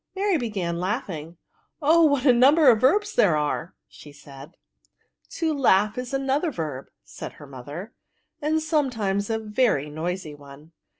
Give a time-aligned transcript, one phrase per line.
[0.15, 1.33] Mary began laughing.
[1.33, 1.35] '^
[1.79, 3.75] Oh, what a number of verbs tiiere are!
[3.91, 4.55] ^ said
[5.29, 7.93] she." To lav^h is another verb," said her mother,
[8.41, 10.71] and sometimes a very noisy one."